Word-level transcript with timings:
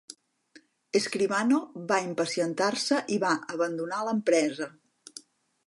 Escribano 0.99 1.59
va 1.91 1.99
impacientar-se 2.07 3.03
i 3.17 3.19
va 3.25 3.37
abandonar 3.57 4.03
l'empresa. 4.09 4.69